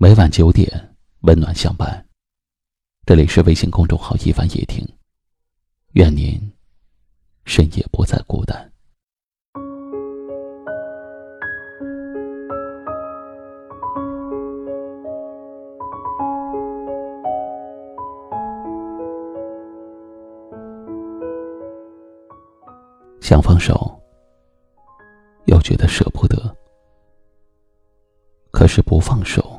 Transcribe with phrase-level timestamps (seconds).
[0.00, 2.06] 每晚九点，温暖相伴。
[3.04, 4.86] 这里是微信公众号“一凡夜听”，
[5.94, 6.40] 愿您
[7.44, 8.72] 深夜不再孤单。
[23.20, 24.00] 想放手，
[25.46, 26.36] 又觉得舍不得；
[28.52, 29.57] 可是不放手，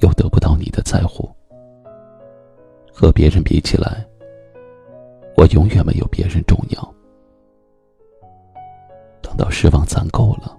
[0.00, 1.28] 又得不到你的在乎。
[2.92, 4.04] 和别人比起来，
[5.36, 6.94] 我永远没有别人重要。
[9.22, 10.58] 等到失望攒够了，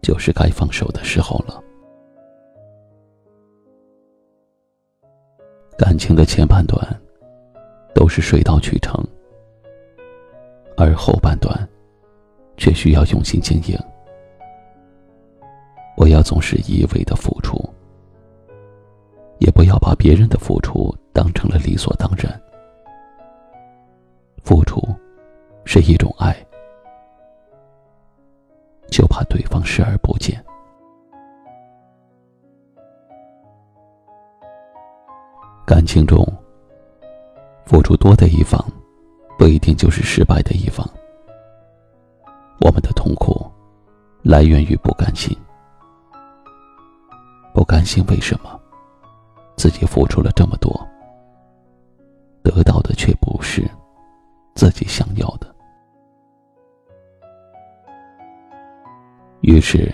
[0.00, 1.62] 就是该放手的时候了。
[5.76, 6.80] 感情的前半段
[7.94, 9.04] 都是水到渠成，
[10.78, 11.68] 而后半段
[12.56, 13.78] 却需要用心经营。
[15.94, 17.65] 不要总是一味的付出。
[19.46, 22.28] 也不要把别人的付出当成了理所当然。
[24.42, 24.82] 付出
[25.64, 26.34] 是一种爱，
[28.90, 30.44] 就怕对方视而不见。
[35.64, 36.26] 感情中，
[37.66, 38.60] 付出多的一方，
[39.38, 40.84] 不一定就是失败的一方。
[42.60, 43.48] 我们的痛苦，
[44.24, 45.36] 来源于不甘心。
[47.54, 48.60] 不甘心，为什么？
[49.66, 50.70] 自己付出了这么多，
[52.44, 53.68] 得到的却不是
[54.54, 55.52] 自己想要的，
[59.40, 59.92] 于是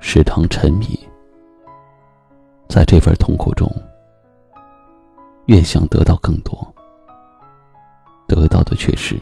[0.00, 0.98] 时常沉迷
[2.68, 3.70] 在这份痛苦中，
[5.46, 6.58] 越想得到更多，
[8.26, 9.16] 得到的却是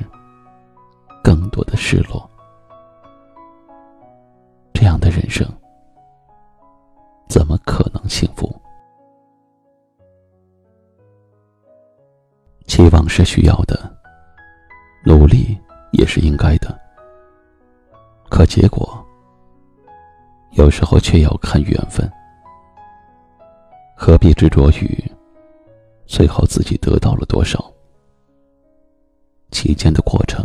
[1.22, 2.26] 更多的失落。
[4.72, 5.46] 这样的人生，
[7.28, 8.50] 怎么可能幸福？
[12.76, 13.90] 期望是需要的，
[15.02, 15.58] 努力
[15.92, 16.78] 也是应该的。
[18.28, 19.02] 可结果，
[20.50, 22.06] 有时候却要看缘分。
[23.96, 25.02] 何必执着于
[26.04, 27.64] 最后自己得到了多少？
[29.50, 30.44] 期间的过程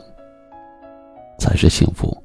[1.38, 2.18] 才是幸福。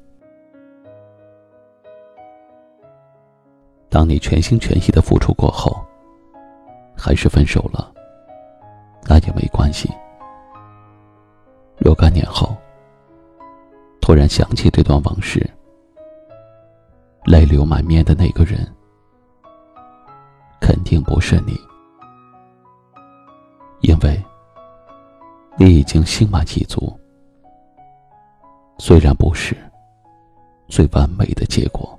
[3.89, 5.75] 当你全心全意的付出过后，
[6.97, 7.91] 还是分手了。
[9.09, 9.89] 那也没关关系。
[11.77, 12.55] 若干年后，
[13.99, 15.45] 突然想起这段往事，
[17.25, 18.65] 泪流满面的那个人，
[20.61, 21.59] 肯定不是你，
[23.81, 24.23] 因为
[25.57, 26.97] 你已经心满意足。
[28.77, 29.53] 虽然不是
[30.69, 31.96] 最完美的结果。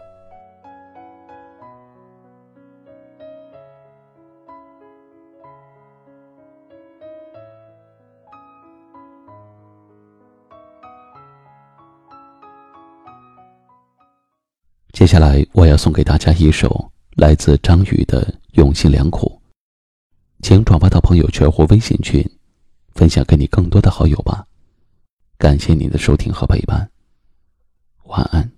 [14.99, 19.41] 接下来，我要送给大家一首来自张宇的《用心良苦》，
[20.43, 22.21] 请转发到朋友圈或微信群，
[22.97, 24.45] 分享给你更多的好友吧。
[25.39, 26.91] 感谢您的收听和陪伴，
[28.07, 28.58] 晚安。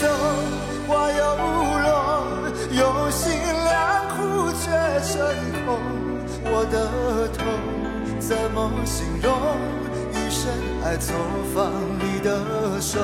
[0.00, 0.06] 走，
[0.88, 1.88] 花又落，
[2.72, 3.30] 用心
[3.64, 4.64] 良苦却
[5.04, 5.12] 成
[5.66, 5.68] 空。
[6.42, 7.38] 我的痛
[8.18, 9.30] 怎么形容？
[10.14, 10.50] 一生
[10.82, 11.14] 爱错
[11.54, 12.98] 放你的手。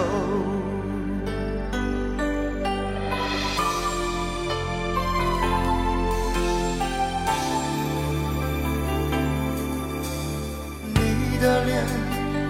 [10.95, 11.85] 你的脸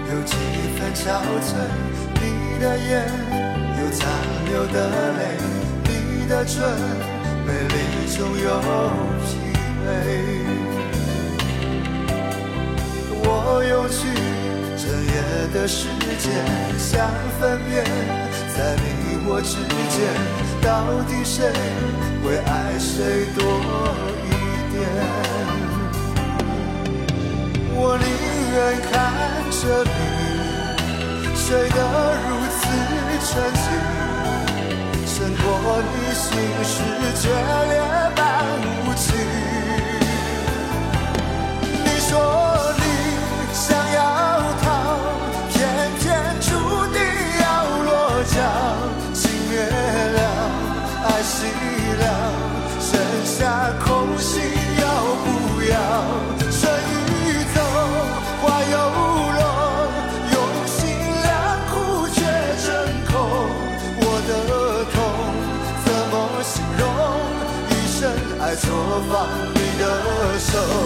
[0.09, 0.37] 有几
[0.77, 1.03] 分憔
[1.41, 1.51] 悴，
[2.15, 3.56] 你的眼。
[3.91, 4.07] 残
[4.45, 4.77] 留的
[5.17, 5.21] 泪，
[5.83, 6.55] 你的唇
[7.45, 7.75] 美丽
[8.15, 8.47] 中有
[9.23, 9.27] 疲
[9.83, 9.85] 惫。
[13.29, 13.29] 我
[13.67, 13.99] 用去
[14.77, 15.13] 整夜
[15.53, 15.87] 的时
[16.19, 16.25] 间
[16.77, 16.87] 想
[17.39, 17.83] 分辨，
[18.55, 18.85] 在你
[19.27, 19.55] 我之
[19.91, 19.97] 间，
[20.61, 20.65] 到
[21.07, 21.35] 底谁
[22.23, 23.39] 会爱谁多
[24.23, 24.27] 一
[24.71, 24.75] 点？
[27.79, 28.05] 我宁
[28.53, 28.55] 愿
[28.89, 28.91] 看
[29.51, 29.89] 着你
[31.35, 31.77] 睡得
[33.29, 33.65] 深情，
[35.05, 35.43] 胜过
[35.83, 36.23] 你心
[36.63, 36.75] 事
[37.21, 37.75] 决裂
[70.37, 70.76] 的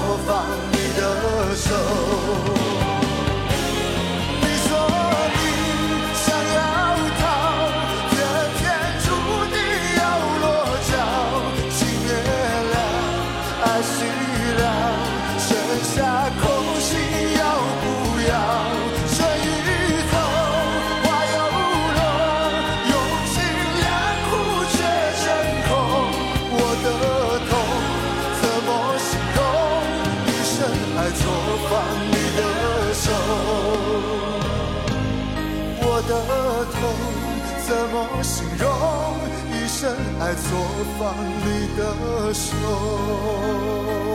[0.00, 0.28] 我放
[0.72, 1.02] 你的
[1.56, 1.66] 手
[4.40, 4.70] 你说
[5.34, 5.40] 你
[6.14, 6.60] 想要
[7.18, 7.20] 逃
[8.10, 8.14] 偏
[8.58, 8.60] 偏
[9.02, 9.06] 注
[9.52, 9.56] 定
[9.98, 10.00] 要
[10.42, 10.44] 落
[10.88, 10.90] 脚
[11.70, 12.06] 情灭
[12.72, 12.74] 了
[13.64, 13.92] 爱熄
[14.60, 14.62] 了
[15.38, 15.48] 剩
[15.82, 15.96] 下
[16.40, 16.47] 空
[31.12, 31.20] 错
[31.68, 31.72] 放
[32.10, 32.42] 你的
[32.94, 33.06] 手
[35.80, 36.12] 我的
[36.74, 36.76] 痛
[37.66, 38.66] 怎么形容？
[39.52, 39.78] 一生
[40.20, 40.46] 爱错
[40.98, 41.00] 放
[41.44, 41.46] 你
[41.76, 41.80] 的
[42.34, 44.07] 手。